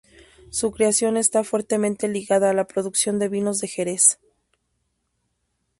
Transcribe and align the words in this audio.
Su 0.49 0.71
creación 0.71 1.15
está 1.15 1.43
fuertemente 1.43 2.07
ligada 2.07 2.49
a 2.49 2.53
la 2.53 2.65
producción 2.65 3.19
de 3.19 3.29
vinos 3.29 3.59
de 3.59 3.67
Jerez. 3.67 4.17